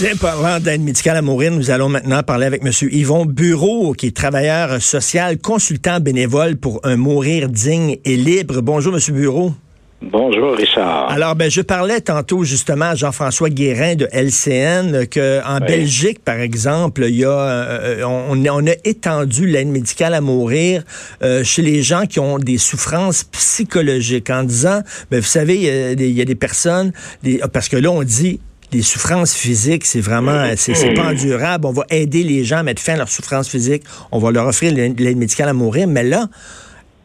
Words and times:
Bien, 0.00 0.16
parlant 0.16 0.58
d'aide 0.60 0.80
médicale 0.80 1.18
à 1.18 1.20
mourir, 1.20 1.52
nous 1.52 1.70
allons 1.70 1.90
maintenant 1.90 2.22
parler 2.22 2.46
avec 2.46 2.62
M. 2.64 2.72
Yvon 2.90 3.26
Bureau, 3.26 3.92
qui 3.92 4.06
est 4.06 4.16
travailleur 4.16 4.80
social, 4.80 5.36
consultant 5.36 6.00
bénévole 6.00 6.56
pour 6.56 6.80
un 6.84 6.96
mourir 6.96 7.50
digne 7.50 7.98
et 8.06 8.16
libre. 8.16 8.62
Bonjour, 8.62 8.94
M. 8.94 9.14
Bureau. 9.14 9.52
Bonjour, 10.00 10.54
Richard. 10.54 11.10
Alors, 11.10 11.36
ben, 11.36 11.50
je 11.50 11.60
parlais 11.60 12.00
tantôt 12.00 12.44
justement 12.44 12.86
à 12.86 12.94
Jean-François 12.94 13.50
Guérin 13.50 13.94
de 13.94 14.08
LCN 14.10 15.06
que 15.06 15.46
en 15.46 15.58
Belgique, 15.58 16.24
par 16.24 16.36
exemple, 16.40 17.04
il 17.06 17.16
y 17.16 17.24
a, 17.26 17.28
euh, 17.28 18.02
on, 18.04 18.42
on, 18.42 18.66
a 18.66 18.74
étendu 18.84 19.46
l'aide 19.46 19.68
médicale 19.68 20.14
à 20.14 20.22
mourir 20.22 20.82
euh, 21.22 21.44
chez 21.44 21.60
les 21.60 21.82
gens 21.82 22.06
qui 22.06 22.20
ont 22.20 22.38
des 22.38 22.56
souffrances 22.56 23.24
psychologiques 23.24 24.30
en 24.30 24.44
disant, 24.44 24.80
ben, 25.10 25.20
vous 25.20 25.26
savez, 25.26 25.56
il 25.56 26.16
y, 26.16 26.22
a 26.22 26.24
des, 26.24 26.34
personnes, 26.34 26.92
parce 27.52 27.68
que 27.68 27.76
là, 27.76 27.90
on 27.90 28.02
dit 28.02 28.40
les 28.72 28.82
souffrances 28.82 29.34
physiques, 29.34 29.84
c'est 29.84 30.00
vraiment, 30.00 30.44
c'est 30.56 30.94
pas 30.94 31.10
endurable. 31.10 31.66
On 31.66 31.72
va 31.72 31.84
aider 31.90 32.22
les 32.22 32.44
gens 32.44 32.58
à 32.58 32.62
mettre 32.62 32.82
fin 32.82 32.94
à 32.94 32.96
leurs 32.96 33.08
souffrances 33.08 33.48
physiques. 33.48 33.82
On 34.12 34.18
va 34.18 34.30
leur 34.30 34.46
offrir 34.46 34.72
l'aide 34.72 35.16
médicale 35.16 35.48
à 35.48 35.52
mourir. 35.52 35.86
Mais 35.88 36.04
là, 36.04 36.26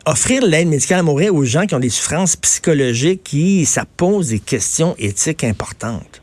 offrir 0.05 0.43
l'aide 0.45 0.67
médicale 0.67 0.99
à 0.99 1.03
mourir 1.03 1.33
aux 1.33 1.43
gens 1.43 1.65
qui 1.65 1.75
ont 1.75 1.79
des 1.79 1.89
souffrances 1.89 2.35
psychologiques, 2.35 3.23
qui, 3.23 3.65
ça 3.65 3.83
pose 3.97 4.29
des 4.29 4.39
questions 4.39 4.95
éthiques 4.99 5.43
importantes. 5.43 6.21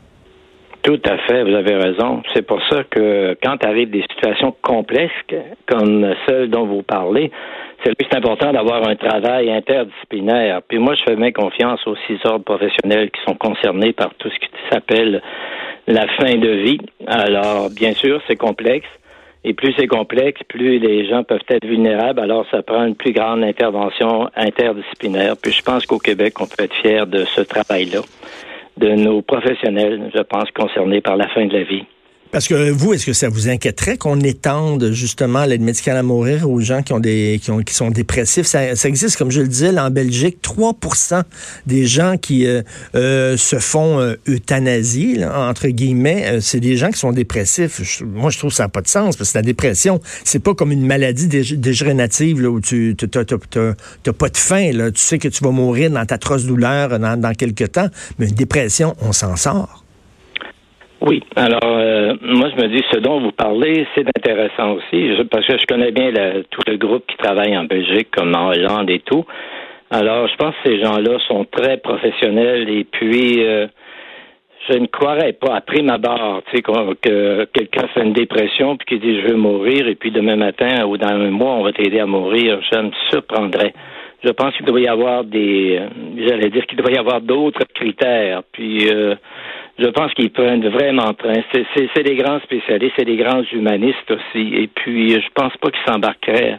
Tout 0.83 0.99
à 1.05 1.17
fait, 1.19 1.43
vous 1.43 1.55
avez 1.55 1.75
raison. 1.75 2.21
C'est 2.33 2.41
pour 2.41 2.59
ça 2.69 2.83
que 2.83 3.37
quand 3.41 3.63
arrivent 3.63 3.91
des 3.91 4.01
situations 4.01 4.53
complexes 4.61 5.13
comme 5.65 6.13
celle 6.27 6.49
dont 6.49 6.67
vous 6.67 6.83
parlez, 6.83 7.31
c'est 7.83 8.15
important 8.15 8.53
d'avoir 8.53 8.87
un 8.87 8.95
travail 8.95 9.51
interdisciplinaire. 9.51 10.61
Puis 10.67 10.79
moi, 10.79 10.95
je 10.95 11.03
fais 11.03 11.15
bien 11.15 11.31
confiance 11.31 11.85
aux 11.85 11.95
six 12.07 12.17
ordres 12.23 12.45
professionnels 12.45 13.11
qui 13.11 13.21
sont 13.27 13.35
concernés 13.35 13.93
par 13.93 14.13
tout 14.15 14.29
ce 14.29 14.39
qui 14.39 14.49
s'appelle 14.71 15.21
la 15.87 16.07
fin 16.15 16.35
de 16.35 16.49
vie. 16.49 16.79
Alors, 17.07 17.69
bien 17.69 17.93
sûr, 17.93 18.21
c'est 18.27 18.37
complexe. 18.37 18.87
Et 19.45 19.53
plus 19.53 19.73
c'est 19.77 19.87
complexe, 19.87 20.39
plus 20.47 20.79
les 20.79 21.05
gens 21.09 21.23
peuvent 21.23 21.43
être 21.49 21.65
vulnérables. 21.65 22.21
Alors, 22.21 22.45
ça 22.49 22.61
prend 22.61 22.85
une 22.85 22.95
plus 22.95 23.11
grande 23.11 23.43
intervention 23.43 24.29
interdisciplinaire. 24.37 25.35
Puis 25.41 25.51
je 25.51 25.61
pense 25.61 25.85
qu'au 25.85 25.99
Québec, 25.99 26.39
on 26.39 26.45
peut 26.45 26.63
être 26.63 26.75
fier 26.75 27.05
de 27.05 27.25
ce 27.25 27.41
travail-là, 27.41 27.99
de 28.77 28.89
nos 28.91 29.21
professionnels, 29.21 30.09
je 30.15 30.21
pense, 30.21 30.49
concernés 30.51 31.01
par 31.01 31.17
la 31.17 31.27
fin 31.27 31.45
de 31.45 31.53
la 31.53 31.63
vie. 31.63 31.83
Parce 32.33 32.47
que 32.47 32.71
vous, 32.71 32.95
est-ce 32.95 33.05
que 33.05 33.13
ça 33.13 33.29
vous 33.29 33.47
inquiéterait 33.47 33.95
qu'on 33.95 34.19
étende 34.19 34.89
justement 34.91 35.45
l'aide 35.45 35.61
médicale 35.61 35.97
à 35.97 36.01
mourir 36.01 36.49
aux 36.49 36.59
gens 36.61 36.81
qui 36.81 36.91
ont 36.91 36.99
des 36.99 37.39
qui, 37.39 37.51
ont, 37.51 37.59
qui 37.59 37.75
sont 37.75 37.91
dépressifs? 37.91 38.47
Ça, 38.47 38.71
existe, 38.71 39.17
comme 39.17 39.29
je 39.29 39.41
le 39.41 39.47
disais, 39.47 39.69
en 39.77 39.91
Belgique, 39.91 40.39
3% 40.43 41.21
des 41.67 41.85
gens 41.85 42.17
qui 42.17 42.47
euh, 42.47 42.63
euh, 42.95 43.37
se 43.37 43.59
font 43.59 43.99
euh, 43.99 44.15
euthanasie, 44.27 45.19
entre 45.23 45.67
guillemets, 45.67 46.39
c'est 46.41 46.59
des 46.59 46.75
gens 46.75 46.89
qui 46.89 46.97
sont 46.97 47.11
dépressifs. 47.11 48.01
moi, 48.01 48.31
je 48.31 48.39
trouve 48.39 48.49
que 48.49 48.57
ça 48.57 48.63
n'a 48.63 48.69
pas 48.69 48.81
de 48.81 48.87
sens 48.87 49.15
parce 49.15 49.31
que 49.31 49.37
la 49.37 49.43
dépression, 49.43 50.01
c'est 50.23 50.39
pas 50.39 50.55
comme 50.55 50.71
une 50.71 50.87
maladie 50.87 51.27
dégénérative 51.27 52.41
là, 52.41 52.49
où 52.49 52.59
tu 52.59 52.97
n'as 52.99 54.13
pas 54.13 54.29
de 54.29 54.37
faim. 54.37 54.71
Là. 54.73 54.89
Tu 54.89 55.01
sais 55.01 55.19
que 55.19 55.27
tu 55.27 55.43
vas 55.43 55.51
mourir 55.51 55.91
dans 55.91 56.03
ta 56.07 56.15
atroce 56.15 56.45
douleur 56.45 56.97
dans, 56.97 57.15
dans 57.15 57.33
quelques 57.35 57.73
temps, 57.73 57.89
mais 58.17 58.27
une 58.27 58.35
dépression, 58.35 58.95
on 59.01 59.11
s'en 59.11 59.35
sort. 59.35 59.82
Oui. 61.05 61.21
Alors, 61.35 61.59
euh, 61.63 62.15
moi, 62.21 62.49
je 62.55 62.61
me 62.63 62.69
dis, 62.69 62.81
ce 62.91 62.99
dont 62.99 63.19
vous 63.19 63.33
parlez, 63.33 63.85
c'est 63.93 64.07
intéressant 64.07 64.71
aussi, 64.71 65.11
parce 65.29 65.45
que 65.45 65.57
je 65.59 65.65
connais 65.65 65.91
bien 65.91 66.11
tout 66.49 66.61
le 66.65 66.77
groupe 66.77 67.05
qui 67.07 67.17
travaille 67.17 67.57
en 67.57 67.65
Belgique, 67.65 68.07
comme 68.11 68.33
en 68.33 68.49
Hollande 68.49 68.89
et 68.89 68.99
tout. 68.99 69.25
Alors, 69.91 70.27
je 70.29 70.35
pense 70.37 70.55
que 70.63 70.69
ces 70.69 70.79
gens-là 70.81 71.19
sont 71.27 71.45
très 71.45 71.77
professionnels 71.77 72.69
et 72.69 72.85
puis, 72.85 73.45
euh, 73.45 73.67
je 74.69 74.77
ne 74.77 74.87
croirais 74.87 75.33
pas, 75.33 75.55
à 75.55 75.61
prime 75.61 75.89
abord, 75.89 76.41
tu 76.49 76.57
sais, 76.57 76.61
que 76.61 77.45
quelqu'un 77.53 77.87
fait 77.93 78.01
une 78.01 78.13
dépression 78.13 78.77
puis 78.77 78.85
qu'il 78.85 78.99
dit 79.01 79.21
je 79.21 79.27
veux 79.27 79.35
mourir 79.35 79.87
et 79.87 79.95
puis 79.95 80.09
demain 80.09 80.37
matin 80.37 80.85
ou 80.85 80.97
dans 80.97 81.09
un 81.09 81.31
mois 81.31 81.51
on 81.55 81.63
va 81.63 81.73
t'aider 81.73 81.99
à 81.99 82.05
mourir. 82.05 82.61
Je 82.71 82.79
me 82.79 82.91
surprendrais. 83.11 83.73
Je 84.23 84.29
pense 84.29 84.55
qu'il 84.55 84.65
doit 84.65 84.79
y 84.79 84.87
avoir 84.87 85.23
des, 85.23 85.79
euh, 85.79 85.89
j'allais 86.27 86.49
dire 86.49 86.65
qu'il 86.65 86.77
doit 86.77 86.91
y 86.91 86.97
avoir 86.97 87.19
d'autres 87.21 87.65
critères. 87.73 88.43
Puis, 88.51 88.87
euh, 88.89 89.15
je 89.77 89.87
pense 89.87 90.13
qu'ils 90.13 90.31
prennent 90.31 90.67
vraiment 90.69 91.13
train. 91.13 91.41
C'est 91.75 92.03
des 92.03 92.15
grands 92.15 92.39
spécialistes, 92.41 92.93
c'est 92.97 93.05
des 93.05 93.17
grands 93.17 93.43
humanistes 93.51 94.09
aussi. 94.09 94.53
Et 94.55 94.67
puis, 94.67 95.11
je 95.11 95.27
pense 95.33 95.55
pas 95.57 95.71
qu'ils 95.71 95.91
s'embarqueraient, 95.91 96.57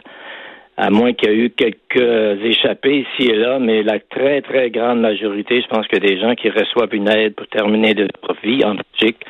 à 0.77 0.89
moins 0.89 1.13
qu'il 1.13 1.29
y 1.29 1.33
ait 1.33 1.37
eu 1.37 1.49
quelques 1.49 2.43
échappés 2.43 3.05
ici 3.07 3.31
et 3.31 3.35
là, 3.35 3.57
mais 3.59 3.81
la 3.81 3.99
très, 3.99 4.41
très 4.41 4.69
grande 4.69 4.99
majorité, 4.99 5.61
je 5.61 5.67
pense 5.67 5.87
que 5.87 5.97
des 5.97 6.19
gens 6.19 6.35
qui 6.35 6.49
reçoivent 6.49 6.93
une 6.93 7.09
aide 7.09 7.33
pour 7.35 7.47
terminer 7.47 7.93
de 7.93 8.01
leur 8.03 8.35
vie 8.43 8.63
en 8.65 8.75
Belgique, 8.75 9.25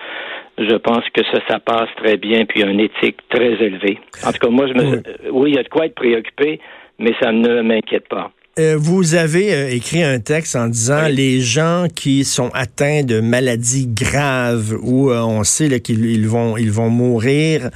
je 0.57 0.75
pense 0.75 1.03
que 1.13 1.23
ça, 1.25 1.39
ça 1.47 1.59
passe 1.59 1.89
très 1.97 2.17
bien, 2.17 2.45
puis 2.45 2.59
il 2.59 2.65
y 2.65 2.67
a 2.67 2.71
une 2.71 2.79
éthique 2.79 3.17
très 3.29 3.53
élevée. 3.63 3.99
En 4.25 4.31
tout 4.31 4.39
cas, 4.39 4.49
moi, 4.49 4.67
je 4.67 4.73
me, 4.73 5.31
oui, 5.31 5.51
il 5.51 5.55
y 5.55 5.59
a 5.59 5.63
de 5.63 5.69
quoi 5.69 5.85
être 5.85 5.95
préoccupé, 5.95 6.59
mais 6.99 7.13
ça 7.21 7.31
ne 7.31 7.61
m'inquiète 7.61 8.07
pas. 8.09 8.31
Euh, 8.57 8.77
vous 8.79 9.15
avez 9.15 9.53
euh, 9.53 9.69
écrit 9.69 10.01
un 10.01 10.21
texte 10.21 10.55
en 10.55 10.67
disant 10.67 11.09
les 11.09 11.41
gens 11.41 11.87
qui 11.93 12.23
sont 12.23 12.49
atteints 12.53 13.03
de 13.03 13.19
maladies 13.19 13.85
graves 13.85 14.77
où 14.81 15.11
euh, 15.11 15.19
on 15.19 15.43
sait 15.43 15.81
qu'ils 15.81 16.25
vont 16.25 16.55
ils 16.55 16.71
vont 16.71 16.89
mourir. 16.89 17.69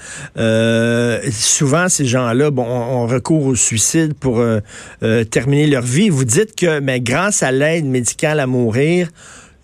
souvent 1.33 1.89
ces 1.89 2.05
gens-là 2.05 2.49
bon 2.49 2.63
ont 2.63 3.07
recours 3.07 3.45
au 3.47 3.55
suicide 3.55 4.13
pour 4.13 4.41
terminer 5.29 5.67
leur 5.67 5.83
vie. 5.83 6.09
Vous 6.09 6.23
dites 6.23 6.55
que 6.55 6.79
mais 6.79 7.01
grâce 7.01 7.43
à 7.43 7.51
l'aide 7.51 7.85
médicale 7.85 8.39
à 8.39 8.47
mourir, 8.47 9.09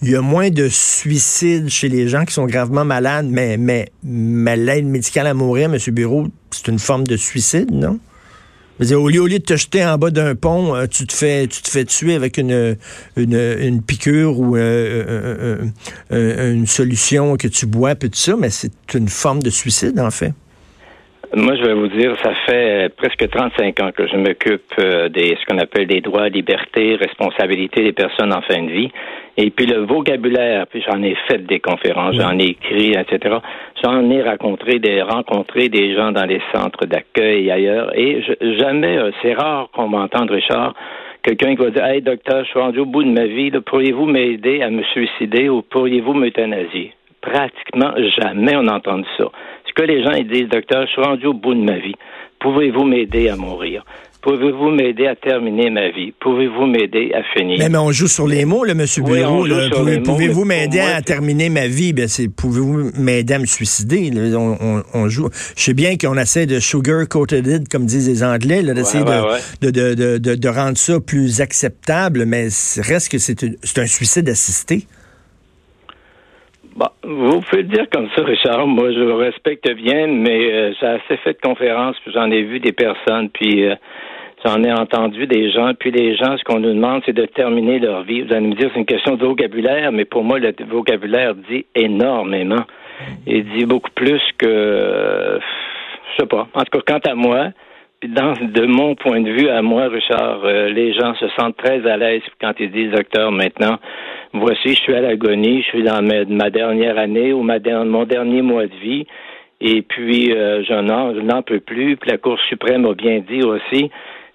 il 0.02 0.12
y 0.12 0.16
a 0.18 0.22
moins 0.22 0.50
de 0.50 0.68
suicides 0.68 1.70
chez 1.70 1.88
les 1.88 2.10
gens 2.10 2.26
qui 2.26 2.34
sont 2.34 2.46
gravement 2.46 2.84
malades, 2.84 3.28
mais 3.30 3.56
mais, 3.56 3.88
mais 4.04 4.58
l'aide 4.58 4.86
médicale 4.86 5.28
à 5.28 5.34
mourir, 5.34 5.74
M. 5.74 5.80
Bureau, 5.94 6.28
c'est 6.52 6.68
une 6.68 6.80
forme 6.80 7.08
de 7.08 7.16
suicide, 7.16 7.72
non? 7.72 8.00
Au, 8.80 9.10
lieu, 9.10 9.30
de 9.30 9.38
te 9.38 9.56
jeter 9.56 9.86
en 9.86 9.98
bas 9.98 10.12
d'un 10.12 10.36
pont, 10.36 10.76
euh, 10.76 10.88
tu 10.88 11.08
te 11.08 11.14
fais 11.14 11.48
tu 11.48 11.62
te 11.62 11.70
fais 11.70 11.86
tuer 11.86 12.16
avec 12.16 12.38
une, 12.38 12.78
une, 13.16 13.82
piqûre 13.82 14.40
ou 14.40 14.56
euh, 14.56 15.66
euh, 16.12 16.54
une 16.54 16.68
solution 16.68 17.38
que 17.38 17.48
tu 17.48 17.66
bois, 17.66 17.96
puis 17.96 18.10
tout 18.10 18.20
ça, 18.20 18.36
mais 18.36 18.50
c'est 18.50 18.94
une 18.94 19.10
forme 19.10 19.42
de 19.42 19.50
suicide, 19.50 20.00
en 20.00 20.12
fait. 20.12 20.34
Moi, 21.34 21.56
je 21.56 21.64
vais 21.64 21.74
vous 21.74 21.88
dire, 21.88 22.16
ça 22.22 22.34
fait 22.46 22.94
presque 22.96 23.30
35 23.30 23.80
ans 23.80 23.92
que 23.92 24.08
je 24.08 24.16
m'occupe 24.16 24.74
des 25.12 25.38
ce 25.40 25.46
qu'on 25.46 25.58
appelle 25.58 25.88
des 25.88 26.02
droits, 26.02 26.30
libertés, 26.30 26.96
responsabilités 26.96 27.84
des 27.84 27.94
personnes 27.94 28.34
en 28.34 28.42
fin 28.42 28.62
de 28.62 28.72
vie. 28.72 28.92
Et 29.38 29.50
puis 29.50 29.66
le 29.66 29.80
vocabulaire, 29.86 30.66
puis 30.68 30.84
j'en 30.88 31.02
ai 31.04 31.16
fait 31.28 31.46
des 31.46 31.60
conférences, 31.60 32.16
j'en 32.16 32.38
ai 32.40 32.50
écrit, 32.50 32.94
etc. 32.94 33.38
J'en 33.84 34.10
ai 34.10 34.22
rencontré 34.24 34.80
des 34.80 35.02
rencontré 35.02 35.68
des 35.68 35.94
gens 35.94 36.12
dans 36.12 36.26
les 36.26 36.42
centres 36.54 36.86
d'accueil 36.86 37.48
et 37.48 37.52
ailleurs. 37.52 37.92
Et 37.98 38.24
jamais, 38.58 38.98
euh, 38.98 39.12
c'est 39.22 39.34
rare 39.34 39.70
qu'on 39.74 39.90
m'entende, 39.90 40.32
Richard, 40.32 40.74
quelqu'un 41.22 41.56
qui 41.56 41.64
va 41.64 41.70
dire 41.70 41.86
Hey 41.86 42.02
docteur, 42.02 42.46
je 42.46 42.50
suis 42.50 42.60
rendu 42.60 42.80
au 42.80 42.86
bout 42.86 43.04
de 43.04 43.12
ma 43.12 43.26
vie, 43.26 43.52
pourriez-vous 43.52 44.06
m'aider 44.06 44.62
à 44.62 44.70
me 44.70 44.84
suicider 44.84 45.50
ou 45.50 45.62
pourriez-vous 45.62 46.14
m'euthanasier? 46.14 46.94
Pratiquement 47.22 47.94
jamais 48.18 48.56
on 48.56 48.68
a 48.68 48.76
entendu 48.76 49.06
ça. 49.18 49.26
Que 49.76 49.84
les 49.84 50.04
gens 50.04 50.12
ils 50.12 50.28
disent, 50.28 50.50
docteur, 50.50 50.86
je 50.88 50.92
suis 50.92 51.02
rendu 51.02 51.28
au 51.28 51.34
bout 51.34 51.54
de 51.54 51.64
ma 51.64 51.78
vie. 51.78 51.96
Pouvez-vous 52.40 52.84
m'aider 52.84 53.30
à 53.30 53.36
mourir? 53.36 53.84
Pouvez-vous 54.26 54.72
m'aider 54.72 55.06
à 55.06 55.16
terminer 55.16 55.70
ma 55.70 55.90
vie? 55.90 56.12
Pouvez-vous 56.20 56.66
m'aider 56.66 57.12
à 57.14 57.22
finir? 57.38 57.60
Mais, 57.70 57.78
on 57.78 57.92
joue 57.92 58.08
sur 58.08 58.28
les 58.28 58.44
mots, 58.44 58.64
là, 58.64 58.72
M. 58.72 58.86
Bureau. 59.04 59.46
Pouvez-vous 60.04 60.46
m'aider 60.46 60.80
à 60.80 61.00
terminer 61.04 61.50
ma 61.50 61.68
vie? 61.68 61.94
Ben, 61.94 62.08
c'est 62.08 62.28
pouvez-vous 62.28 62.90
m'aider 62.98 63.36
à 63.36 63.40
me 63.40 63.46
suicider? 63.46 64.12
On, 64.94 65.10
joue. 65.10 65.30
Je 65.56 65.62
sais 65.62 65.74
bien 65.76 65.96
qu'on 65.98 66.18
essaie 66.18 66.48
de 66.48 66.60
sugar-coated 66.60 67.46
it, 67.46 67.70
comme 67.70 67.86
disent 67.86 68.08
les 68.08 68.24
Anglais, 68.24 68.64
d'essayer 68.64 69.04
de, 69.04 69.70
de, 69.70 70.18
de, 70.18 70.36
de, 70.36 70.50
rendre 70.50 70.78
ça 70.78 71.00
plus 71.00 71.40
acceptable, 71.42 72.26
mais 72.26 72.48
reste 72.80 73.12
que 73.12 73.20
c'est 73.20 73.78
un 73.78 73.86
suicide 73.86 74.28
assisté. 74.28 74.88
Bon, 76.76 76.88
vous 77.04 77.42
pouvez 77.42 77.64
le 77.64 77.70
dire 77.70 77.86
comme 77.92 78.10
ça, 78.16 78.24
Richard. 78.24 78.68
Moi, 78.68 78.92
je 78.92 79.00
respecte 79.00 79.70
bien, 79.76 80.08
mais 80.08 80.52
euh, 80.52 80.74
j'ai 80.80 80.88
assez 80.88 81.18
fait 81.24 81.34
de 81.34 81.42
conférences, 81.42 81.96
puis 82.04 82.12
j'en 82.14 82.30
ai 82.30 82.42
vu 82.44 82.60
des 82.60 82.74
personnes, 82.74 83.30
puis 83.30 83.66
euh, 83.66 83.76
J'en 84.46 84.62
ai 84.62 84.72
entendu 84.72 85.26
des 85.26 85.50
gens, 85.50 85.74
puis 85.74 85.90
les 85.90 86.16
gens, 86.16 86.38
ce 86.38 86.44
qu'on 86.44 86.60
nous 86.60 86.74
demande, 86.74 87.02
c'est 87.04 87.14
de 87.14 87.26
terminer 87.26 87.80
leur 87.80 88.04
vie. 88.04 88.22
Vous 88.22 88.32
allez 88.32 88.46
me 88.46 88.54
dire, 88.54 88.70
c'est 88.74 88.80
une 88.80 88.86
question 88.86 89.16
de 89.16 89.26
vocabulaire, 89.26 89.92
mais 89.92 90.06
pour 90.06 90.24
moi, 90.24 90.38
le 90.38 90.54
vocabulaire 90.70 91.34
dit 91.50 91.66
énormément. 91.74 92.64
Il 93.26 93.44
dit 93.58 93.66
beaucoup 93.66 93.90
plus 93.96 94.22
que, 94.38 95.40
je 95.40 96.22
sais 96.22 96.28
pas. 96.28 96.48
En 96.54 96.62
tout 96.62 96.80
cas, 96.80 96.94
quant 96.94 97.12
à 97.12 97.16
moi, 97.16 97.48
dans, 98.08 98.34
de 98.34 98.66
mon 98.68 98.94
point 98.94 99.22
de 99.22 99.32
vue 99.32 99.50
à 99.50 99.64
moi, 99.64 99.88
Richard, 99.88 100.42
euh, 100.44 100.70
les 100.70 100.94
gens 100.94 101.16
se 101.16 101.28
sentent 101.40 101.58
très 101.58 101.88
à 101.90 101.98
l'aise 101.98 102.22
quand 102.40 102.54
ils 102.60 102.70
disent, 102.70 102.92
docteur, 102.92 103.32
maintenant, 103.32 103.80
voici, 104.40 104.70
je 104.70 104.82
suis 104.82 104.94
à 104.94 105.02
l'agonie, 105.02 105.62
je 105.64 105.68
suis 105.68 105.84
dans 105.84 106.02
ma, 106.02 106.50
dernière 106.50 106.98
année 106.98 107.34
ou 107.34 107.42
ma, 107.42 107.60
mon 107.84 108.06
dernier 108.06 108.42
mois 108.42 108.68
de 108.68 108.76
vie. 108.76 109.06
Et 109.62 109.82
puis, 109.82 110.32
euh, 110.32 110.64
je 110.64 110.74
n'en 110.74 111.42
peux 111.42 111.60
plus. 111.60 111.98
Puis 111.98 112.12
la 112.12 112.18
Cour 112.18 112.40
suprême 112.50 112.86
a 112.86 112.94
bien 112.94 113.20
dit 113.20 113.44
aussi 113.44 113.90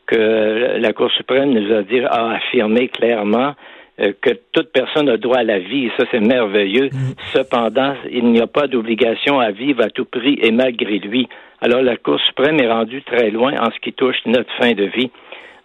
que 0.06 0.78
la 0.78 0.92
Cour 0.92 1.10
suprême 1.12 1.50
nous 1.50 1.72
a 1.74 1.82
dit, 1.82 2.00
a 2.00 2.32
affirmé 2.32 2.88
clairement 2.88 3.54
euh, 4.00 4.12
que 4.20 4.30
toute 4.52 4.72
personne 4.72 5.08
a 5.08 5.16
droit 5.18 5.38
à 5.38 5.44
la 5.44 5.58
vie, 5.58 5.86
et 5.86 5.92
ça 5.98 6.04
c'est 6.10 6.20
merveilleux. 6.20 6.86
Mm. 6.86 7.12
Cependant, 7.32 7.94
il 8.10 8.24
n'y 8.32 8.40
a 8.40 8.46
pas 8.46 8.66
d'obligation 8.66 9.40
à 9.40 9.50
vivre 9.50 9.82
à 9.82 9.90
tout 9.90 10.06
prix 10.06 10.38
et 10.42 10.52
malgré 10.52 10.98
lui. 10.98 11.28
Alors 11.60 11.82
la 11.82 11.96
Cour 11.96 12.18
suprême 12.20 12.58
est 12.60 12.70
rendue 12.70 13.02
très 13.02 13.30
loin 13.30 13.52
en 13.60 13.70
ce 13.70 13.78
qui 13.80 13.92
touche 13.92 14.16
notre 14.24 14.52
fin 14.56 14.72
de 14.72 14.84
vie. 14.84 15.10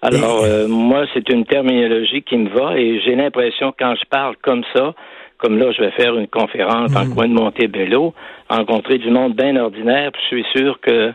Alors 0.06 0.44
euh, 0.44 0.68
moi, 0.68 1.06
c'est 1.14 1.28
une 1.30 1.46
terminologie 1.46 2.22
qui 2.22 2.38
me 2.38 2.50
va 2.50 2.78
et 2.78 3.02
j'ai 3.02 3.16
l'impression 3.16 3.74
quand 3.78 3.96
je 3.96 4.06
parle 4.08 4.36
comme 4.44 4.64
ça, 4.76 4.94
comme 5.38 5.58
là 5.58 5.72
je 5.72 5.82
vais 5.82 5.92
faire 5.92 6.16
une 6.16 6.28
conférence 6.28 6.96
en 6.96 7.06
mm. 7.06 7.16
coin 7.16 7.28
de 7.28 7.34
Montebello, 7.34 8.14
rencontrer 8.48 9.00
du 9.00 9.10
monde 9.10 9.36
bien 9.36 9.56
ordinaire, 9.56 10.12
puis 10.12 10.22
je 10.30 10.36
suis 10.36 10.46
sûr 10.56 10.80
que 10.80 11.12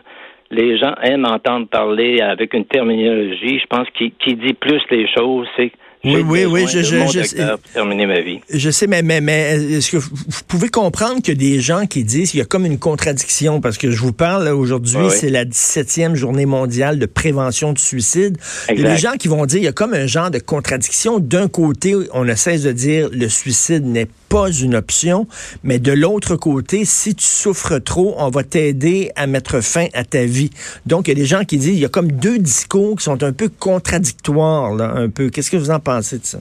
les 0.49 0.77
gens 0.77 0.93
aiment 1.03 1.25
entendre 1.25 1.67
parler 1.67 2.19
avec 2.19 2.53
une 2.53 2.65
terminologie, 2.65 3.59
je 3.59 3.67
pense, 3.67 3.87
qui, 3.91 4.11
qui 4.11 4.35
dit 4.35 4.53
plus 4.53 4.81
les 4.89 5.07
choses. 5.07 5.47
C'est 5.55 5.71
oui, 6.03 6.23
oui, 6.27 6.45
oui, 6.45 6.65
je, 6.67 6.81
je, 6.81 7.05
je, 7.07 7.23
sais, 7.23 7.45
terminer 7.73 8.07
ma 8.07 8.21
vie. 8.21 8.39
je 8.51 8.71
sais, 8.71 8.87
mais, 8.87 9.03
mais, 9.03 9.21
mais 9.21 9.75
est-ce 9.77 9.91
que 9.91 9.97
vous 9.97 10.09
pouvez 10.47 10.69
comprendre 10.69 11.21
que 11.21 11.31
des 11.31 11.59
gens 11.59 11.85
qui 11.85 12.03
disent 12.03 12.31
qu'il 12.31 12.39
y 12.39 12.41
a 12.41 12.45
comme 12.45 12.65
une 12.65 12.79
contradiction, 12.79 13.61
parce 13.61 13.77
que 13.77 13.91
je 13.91 14.01
vous 14.01 14.13
parle 14.13 14.47
aujourd'hui, 14.47 15.09
c'est 15.11 15.29
la 15.29 15.45
17e 15.45 16.15
journée 16.15 16.47
mondiale 16.47 16.97
de 16.97 17.05
prévention 17.05 17.73
du 17.73 17.81
suicide. 17.81 18.37
Il 18.69 18.79
y 18.79 18.85
a 18.85 18.95
des 18.95 18.97
gens 18.97 19.13
qui 19.13 19.27
vont 19.27 19.45
dire 19.45 19.59
qu'il 19.59 19.65
y 19.65 19.67
a 19.67 19.73
comme 19.73 19.93
un 19.93 20.07
genre 20.07 20.31
de 20.31 20.39
contradiction. 20.39 21.19
D'un 21.19 21.47
côté, 21.47 21.95
on 22.13 22.25
ne 22.25 22.33
cesse 22.33 22.63
de 22.63 22.71
dire 22.71 23.09
le 23.11 23.29
suicide 23.29 23.85
n'est 23.85 24.07
pas 24.31 24.49
une 24.49 24.75
option, 24.75 25.27
mais 25.61 25.77
de 25.77 25.91
l'autre 25.91 26.37
côté, 26.37 26.85
si 26.85 27.15
tu 27.15 27.25
souffres 27.25 27.79
trop, 27.79 28.15
on 28.17 28.29
va 28.29 28.43
t'aider 28.43 29.11
à 29.17 29.27
mettre 29.27 29.61
fin 29.61 29.87
à 29.93 30.05
ta 30.05 30.23
vie. 30.23 30.51
Donc, 30.85 31.07
il 31.07 31.09
y 31.09 31.11
a 31.11 31.15
des 31.15 31.25
gens 31.25 31.43
qui 31.43 31.57
disent, 31.57 31.77
il 31.77 31.81
y 31.81 31.85
a 31.85 31.89
comme 31.89 32.13
deux 32.13 32.39
discours 32.39 32.95
qui 32.95 33.03
sont 33.03 33.21
un 33.23 33.33
peu 33.33 33.49
contradictoires, 33.49 34.73
là, 34.73 34.93
un 34.95 35.09
peu. 35.09 35.29
Qu'est-ce 35.29 35.51
que 35.51 35.57
vous 35.57 35.69
en 35.69 35.79
pensez 35.79 36.19
de 36.19 36.23
ça? 36.23 36.39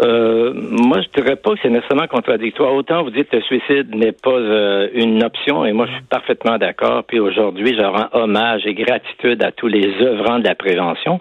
Euh, 0.00 0.52
moi, 0.54 1.00
je 1.02 1.20
dirais 1.20 1.36
pas 1.36 1.54
que 1.54 1.58
c'est 1.62 1.70
nécessairement 1.70 2.06
contradictoire. 2.06 2.72
Autant 2.72 3.02
vous 3.02 3.10
dites 3.10 3.28
que 3.28 3.36
le 3.36 3.42
suicide 3.42 3.94
n'est 3.94 4.12
pas 4.12 4.30
euh, 4.30 4.88
une 4.94 5.24
option, 5.24 5.64
et 5.64 5.72
moi, 5.72 5.86
je 5.86 5.94
suis 5.94 6.04
parfaitement 6.04 6.56
d'accord. 6.56 7.02
Puis 7.06 7.18
aujourd'hui, 7.18 7.74
je 7.76 7.82
rends 7.82 8.08
hommage 8.12 8.62
et 8.64 8.74
gratitude 8.74 9.42
à 9.42 9.50
tous 9.50 9.66
les 9.66 9.90
œuvrants 10.00 10.38
de 10.38 10.44
la 10.44 10.54
prévention. 10.54 11.20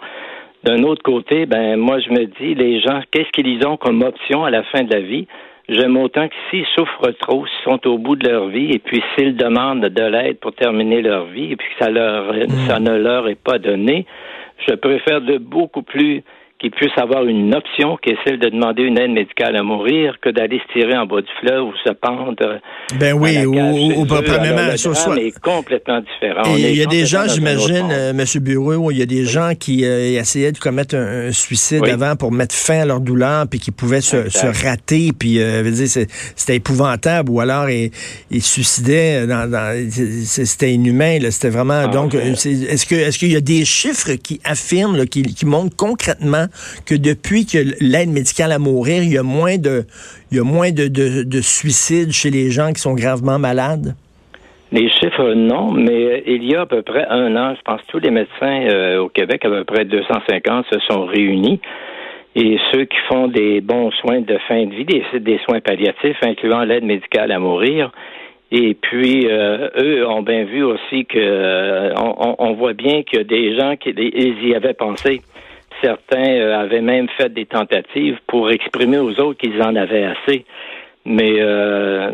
D'un 0.63 0.83
autre 0.83 1.01
côté, 1.01 1.47
ben 1.47 1.75
moi, 1.75 1.99
je 1.99 2.09
me 2.11 2.25
dis, 2.25 2.53
les 2.53 2.81
gens, 2.81 3.01
qu'est-ce 3.09 3.31
qu'ils 3.31 3.65
ont 3.65 3.77
comme 3.77 4.03
option 4.03 4.45
à 4.45 4.51
la 4.51 4.61
fin 4.63 4.83
de 4.83 4.93
la 4.93 5.01
vie? 5.01 5.27
J'aime 5.71 5.95
autant 5.95 6.27
que 6.27 6.33
s'ils 6.49 6.65
souffrent 6.75 7.13
trop, 7.17 7.45
s'ils 7.47 7.63
sont 7.63 7.87
au 7.87 7.97
bout 7.97 8.17
de 8.17 8.27
leur 8.27 8.47
vie, 8.47 8.71
et 8.71 8.79
puis 8.79 9.01
s'ils 9.15 9.37
demandent 9.37 9.85
de 9.85 10.03
l'aide 10.03 10.37
pour 10.39 10.53
terminer 10.53 11.01
leur 11.01 11.27
vie, 11.27 11.53
et 11.53 11.55
puis 11.55 11.67
que 11.69 11.85
ça, 11.85 11.89
leur, 11.89 12.33
hmm. 12.33 12.67
ça 12.67 12.79
ne 12.81 12.97
leur 12.97 13.29
est 13.29 13.41
pas 13.41 13.57
donné, 13.57 14.05
je 14.67 14.73
préfère 14.75 15.21
de 15.21 15.37
beaucoup 15.37 15.81
plus 15.81 16.23
qu'ils 16.61 16.71
puissent 16.71 16.97
avoir 16.97 17.25
une 17.25 17.55
option 17.55 17.97
qui 17.97 18.11
est 18.11 18.17
celle 18.23 18.37
de 18.37 18.49
demander 18.49 18.83
une 18.83 18.97
aide 18.99 19.09
médicale 19.09 19.55
à 19.55 19.63
mourir 19.63 20.17
que 20.21 20.29
d'aller 20.29 20.61
se 20.67 20.79
tirer 20.79 20.95
en 20.95 21.07
bas 21.07 21.21
du 21.21 21.31
fleuve 21.39 21.63
ou 21.63 21.73
se 21.83 21.91
pendre. 21.91 22.59
Ben 22.99 23.13
oui, 23.13 23.43
ou, 23.45 24.01
ou, 24.01 24.05
probablement 24.05 24.77
soit. 24.77 25.17
est 25.17 25.37
complètement 25.39 26.01
différent. 26.01 26.55
il 26.55 26.75
y 26.75 26.83
a 26.83 26.85
des 26.85 27.07
gens, 27.07 27.27
j'imagine, 27.27 27.89
euh, 27.91 28.11
M. 28.11 28.25
Bureau, 28.41 28.91
il 28.91 28.99
y 28.99 29.01
a 29.01 29.07
des 29.07 29.25
gens 29.25 29.53
qui 29.59 29.83
euh, 29.85 30.19
essayaient 30.19 30.51
de 30.51 30.59
commettre 30.59 30.95
un, 30.95 31.31
suicide 31.31 31.83
avant 31.87 32.15
pour 32.15 32.31
mettre 32.31 32.53
fin 32.53 32.81
à 32.81 32.85
leur 32.85 32.99
douleur, 32.99 33.47
puis 33.49 33.59
qui 33.59 33.71
pouvaient 33.71 34.01
se, 34.01 34.17
rater, 34.63 35.11
puis 35.17 35.41
euh, 35.41 35.63
c'était 35.73 36.55
épouvantable, 36.55 37.31
ou 37.31 37.39
alors 37.39 37.69
ils, 37.69 37.89
ils 38.29 38.43
suicidaient, 38.43 39.25
dans, 39.25 39.49
c'était 39.89 40.73
inhumain, 40.73 41.17
c'était 41.31 41.49
vraiment. 41.49 41.85
Ah, 41.85 41.87
donc, 41.87 42.13
est-ce 42.13 42.85
que 42.85 42.95
est-ce 42.95 43.17
qu'il 43.17 43.31
y 43.31 43.35
a 43.35 43.41
des 43.41 43.65
chiffres 43.65 44.13
qui 44.13 44.39
affirment, 44.43 45.07
qui, 45.07 45.23
qui 45.23 45.45
montrent 45.47 45.75
concrètement 45.75 46.45
que 46.85 46.95
depuis 46.95 47.45
que 47.45 47.57
l'aide 47.79 48.09
médicale 48.09 48.51
à 48.51 48.59
mourir, 48.59 49.03
il 49.03 49.13
y 49.13 49.17
a 49.17 49.23
moins 49.23 49.57
de, 49.57 49.85
moins 50.31 50.71
de, 50.71 50.87
de, 50.87 51.41
suicides 51.41 52.11
chez 52.11 52.29
les 52.29 52.51
gens 52.51 52.73
qui 52.73 52.81
sont 52.81 52.93
gravement 52.93 53.39
malades? 53.39 53.95
Les 54.71 54.89
chiffres, 54.89 55.33
non, 55.33 55.71
mais 55.71 56.23
il 56.25 56.49
y 56.49 56.55
a 56.55 56.61
à 56.61 56.65
peu 56.65 56.81
près 56.81 57.05
un 57.09 57.35
an, 57.35 57.55
je 57.55 57.61
pense 57.63 57.81
que 57.81 57.87
tous 57.87 57.99
les 57.99 58.11
médecins 58.11 58.67
euh, 58.69 58.99
au 58.99 59.09
Québec, 59.09 59.43
à 59.43 59.49
peu 59.49 59.65
près 59.65 59.83
250, 59.83 60.65
se 60.71 60.79
sont 60.89 61.05
réunis. 61.05 61.59
Et 62.35 62.57
ceux 62.71 62.85
qui 62.85 62.97
font 63.09 63.27
des 63.27 63.59
bons 63.59 63.91
soins 63.91 64.21
de 64.21 64.37
fin 64.47 64.65
de 64.65 64.73
vie, 64.73 64.85
des, 64.85 65.39
soins 65.39 65.59
palliatifs, 65.59 66.15
incluant 66.21 66.63
l'aide 66.63 66.85
médicale 66.85 67.33
à 67.33 67.39
mourir, 67.39 67.91
et 68.53 68.73
puis, 68.73 69.27
euh, 69.29 69.69
eux 69.77 70.07
ont 70.07 70.23
bien 70.23 70.43
vu 70.43 70.61
aussi 70.63 71.05
que 71.05 71.17
euh, 71.17 71.93
on, 71.95 72.35
on, 72.37 72.53
voit 72.53 72.73
bien 72.73 73.01
qu'il 73.03 73.19
y 73.19 73.21
a 73.21 73.23
des 73.23 73.57
gens 73.57 73.77
qui 73.77 73.91
ils 73.91 74.45
y 74.45 74.55
avaient 74.55 74.73
pensé. 74.73 75.21
Certains 75.81 76.29
euh, 76.29 76.59
avaient 76.59 76.81
même 76.81 77.07
fait 77.17 77.33
des 77.33 77.45
tentatives 77.45 78.17
pour 78.27 78.51
exprimer 78.51 78.97
aux 78.97 79.19
autres 79.19 79.39
qu'ils 79.39 79.61
en 79.61 79.75
avaient 79.75 80.05
assez. 80.05 80.45
Mais 81.03 81.37
euh, 81.39 82.11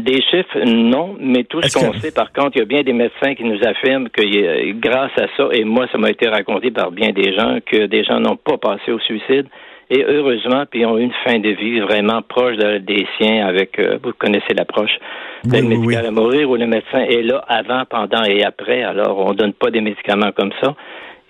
des 0.00 0.22
chiffres, 0.22 0.58
non. 0.64 1.14
Mais 1.20 1.44
tout 1.44 1.60
ce 1.62 1.76
qu'on 1.76 1.92
sait, 1.94 2.12
par 2.12 2.32
contre, 2.32 2.52
il 2.54 2.60
y 2.60 2.62
a 2.62 2.64
bien 2.64 2.82
des 2.82 2.94
médecins 2.94 3.34
qui 3.34 3.44
nous 3.44 3.58
affirment 3.62 4.08
que 4.08 4.72
grâce 4.80 5.12
à 5.18 5.26
ça, 5.36 5.48
et 5.52 5.64
moi, 5.64 5.86
ça 5.92 5.98
m'a 5.98 6.10
été 6.10 6.26
raconté 6.26 6.70
par 6.70 6.90
bien 6.90 7.10
des 7.10 7.34
gens, 7.34 7.58
que 7.66 7.84
des 7.86 8.02
gens 8.02 8.18
n'ont 8.18 8.36
pas 8.36 8.56
passé 8.56 8.92
au 8.92 8.98
suicide. 9.00 9.46
Et 9.92 10.04
heureusement, 10.04 10.64
puis 10.70 10.86
ont 10.86 10.96
eu 10.96 11.02
une 11.02 11.12
fin 11.24 11.40
de 11.40 11.48
vie 11.48 11.80
vraiment 11.80 12.22
proche 12.22 12.56
des 12.56 13.06
siens 13.18 13.44
avec, 13.46 13.76
euh, 13.80 13.98
vous 14.02 14.12
connaissez 14.16 14.54
l'approche, 14.56 14.96
oui, 15.44 15.62
médical 15.62 16.06
à 16.06 16.10
mourir 16.12 16.48
où 16.48 16.54
le 16.54 16.66
médecin 16.66 17.00
est 17.00 17.22
là 17.22 17.44
avant, 17.48 17.82
pendant 17.90 18.22
et 18.22 18.44
après. 18.44 18.84
Alors, 18.84 19.18
on 19.18 19.34
donne 19.34 19.52
pas 19.52 19.70
des 19.70 19.80
médicaments 19.80 20.30
comme 20.30 20.52
ça. 20.62 20.76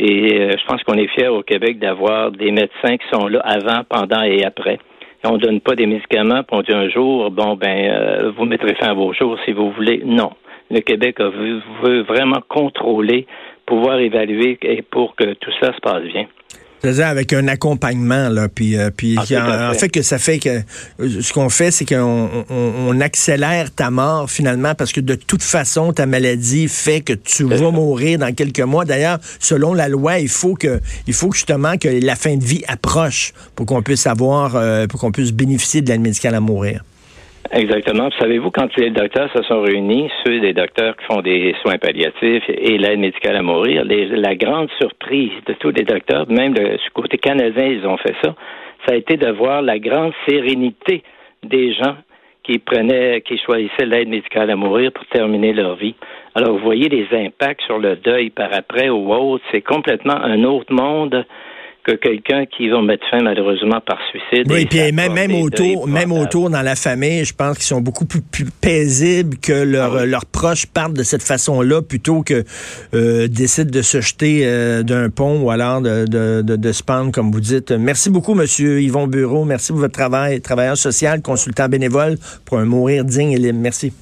Et 0.02 0.40
euh, 0.40 0.56
je 0.58 0.64
pense 0.64 0.82
qu'on 0.82 0.94
est 0.94 1.08
fiers 1.08 1.28
au 1.28 1.42
Québec 1.42 1.78
d'avoir 1.78 2.30
des 2.30 2.50
médecins 2.52 2.96
qui 2.96 3.06
sont 3.12 3.26
là 3.26 3.40
avant, 3.40 3.84
pendant 3.86 4.22
et 4.22 4.44
après. 4.44 4.78
On 5.24 5.36
donne 5.36 5.60
pas 5.60 5.74
des 5.74 5.84
médicaments, 5.84 6.42
pour 6.42 6.58
on 6.58 6.62
dit 6.62 6.72
un 6.72 6.88
jour, 6.88 7.30
bon, 7.30 7.54
ben, 7.56 7.90
euh, 7.90 8.32
vous 8.34 8.46
mettrez 8.46 8.74
fin 8.76 8.88
à 8.88 8.94
vos 8.94 9.12
jours 9.12 9.36
si 9.44 9.52
vous 9.52 9.70
voulez. 9.72 10.00
Non. 10.06 10.30
Le 10.70 10.80
Québec 10.80 11.20
veut 11.20 12.00
vraiment 12.02 12.40
contrôler, 12.48 13.26
pouvoir 13.66 13.98
évaluer 13.98 14.56
et 14.62 14.80
pour 14.80 15.14
que 15.16 15.34
tout 15.34 15.50
ça 15.60 15.74
se 15.74 15.80
passe 15.80 16.04
bien. 16.04 16.26
C'est-à-dire 16.80 17.06
avec 17.06 17.32
un 17.32 17.46
accompagnement, 17.48 18.28
là, 18.28 18.48
puis, 18.48 18.76
euh, 18.76 18.90
puis 18.94 19.16
ah, 19.18 19.70
en, 19.70 19.74
fait. 19.74 19.90
que 19.90 20.02
ça 20.02 20.18
fait 20.18 20.38
que 20.38 20.48
euh, 21.00 21.20
ce 21.20 21.32
qu'on 21.32 21.50
fait, 21.50 21.70
c'est 21.70 21.84
qu'on 21.84 22.44
on, 22.48 23.00
accélère 23.00 23.70
ta 23.70 23.90
mort 23.90 24.30
finalement 24.30 24.74
parce 24.74 24.92
que 24.92 25.00
de 25.00 25.14
toute 25.14 25.42
façon, 25.42 25.92
ta 25.92 26.06
maladie 26.06 26.68
fait 26.68 27.00
que 27.00 27.12
tu 27.12 27.44
vas 27.44 27.70
mourir 27.70 28.18
dans 28.18 28.34
quelques 28.34 28.60
mois. 28.60 28.84
D'ailleurs, 28.84 29.18
selon 29.38 29.74
la 29.74 29.88
loi, 29.88 30.18
il 30.18 30.28
faut 30.28 30.54
que 30.54 30.80
il 31.06 31.14
faut 31.14 31.32
justement 31.32 31.76
que 31.76 31.88
la 31.88 32.16
fin 32.16 32.36
de 32.36 32.44
vie 32.44 32.62
approche 32.66 33.32
pour 33.54 33.66
qu'on 33.66 33.82
puisse 33.82 34.06
avoir, 34.06 34.56
euh, 34.56 34.86
pour 34.86 35.00
qu'on 35.00 35.12
puisse 35.12 35.32
bénéficier 35.32 35.82
de 35.82 35.90
l'aide 35.90 36.00
médicale 36.00 36.34
à 36.34 36.40
mourir. 36.40 36.82
Exactement. 37.52 38.10
Savez-vous, 38.20 38.52
quand 38.52 38.76
les 38.76 38.90
docteurs 38.90 39.28
se 39.32 39.42
sont 39.42 39.60
réunis, 39.60 40.08
ceux 40.24 40.38
des 40.38 40.52
docteurs 40.52 40.96
qui 40.96 41.04
font 41.06 41.20
des 41.20 41.52
soins 41.62 41.78
palliatifs 41.78 42.44
et 42.48 42.78
l'aide 42.78 43.00
médicale 43.00 43.34
à 43.34 43.42
mourir, 43.42 43.84
la 43.84 44.36
grande 44.36 44.70
surprise 44.80 45.32
de 45.46 45.54
tous 45.54 45.70
les 45.70 45.82
docteurs, 45.82 46.30
même 46.30 46.54
du 46.54 46.90
côté 46.94 47.18
canadien, 47.18 47.66
ils 47.66 47.84
ont 47.86 47.96
fait 47.96 48.14
ça, 48.22 48.36
ça 48.86 48.94
a 48.94 48.96
été 48.96 49.16
de 49.16 49.30
voir 49.32 49.62
la 49.62 49.80
grande 49.80 50.12
sérénité 50.28 51.02
des 51.42 51.74
gens 51.74 51.96
qui 52.44 52.60
prenaient, 52.60 53.20
qui 53.22 53.36
choisissaient 53.38 53.86
l'aide 53.86 54.08
médicale 54.08 54.50
à 54.50 54.56
mourir 54.56 54.92
pour 54.92 55.04
terminer 55.06 55.52
leur 55.52 55.74
vie. 55.74 55.96
Alors, 56.36 56.52
vous 56.52 56.64
voyez 56.64 56.88
les 56.88 57.08
impacts 57.12 57.62
sur 57.62 57.78
le 57.78 57.96
deuil 57.96 58.30
par 58.30 58.54
après 58.54 58.90
ou 58.90 59.12
autre, 59.12 59.44
c'est 59.50 59.60
complètement 59.60 60.16
un 60.16 60.44
autre 60.44 60.72
monde 60.72 61.26
que 61.84 61.92
quelqu'un 61.92 62.44
qui 62.46 62.68
va 62.68 62.82
mettre 62.82 63.04
fin 63.10 63.22
malheureusement 63.22 63.80
par 63.80 63.98
suicide. 64.10 64.50
Oui, 64.50 64.66
puis 64.66 64.92
même, 64.92 65.12
même 65.12 65.34
autour, 65.34 65.86
même 65.86 66.12
autour 66.12 66.50
dans 66.50 66.62
la 66.62 66.76
famille, 66.76 67.24
je 67.24 67.34
pense 67.34 67.56
qu'ils 67.56 67.66
sont 67.66 67.80
beaucoup 67.80 68.04
plus, 68.04 68.20
paisibles 68.60 69.36
que 69.38 69.52
leurs 69.52 69.96
ah 69.96 70.06
leurs 70.06 70.26
proches 70.26 70.66
partent 70.66 70.94
de 70.94 71.02
cette 71.02 71.22
façon-là 71.22 71.82
plutôt 71.82 72.22
que 72.22 72.44
euh, 72.94 73.28
décident 73.28 73.70
de 73.70 73.82
se 73.82 74.00
jeter 74.00 74.42
euh, 74.44 74.82
d'un 74.82 75.08
pont 75.10 75.40
ou 75.40 75.50
alors 75.50 75.80
de, 75.80 76.04
de, 76.06 76.42
de, 76.42 76.56
de 76.56 76.72
se 76.72 76.82
pendre, 76.82 77.12
comme 77.12 77.30
vous 77.30 77.40
dites. 77.40 77.70
Merci 77.70 78.10
beaucoup, 78.10 78.34
Monsieur 78.34 78.80
Yvon 78.80 79.06
Bureau. 79.06 79.44
Merci 79.44 79.72
pour 79.72 79.80
votre 79.80 79.94
travail, 79.94 80.40
travailleur 80.40 80.76
social, 80.76 81.22
consultant 81.22 81.68
bénévole 81.68 82.16
pour 82.44 82.58
un 82.58 82.64
mourir 82.64 83.04
digne 83.04 83.32
et 83.32 83.38
libre. 83.38 83.58
Merci. 83.60 83.92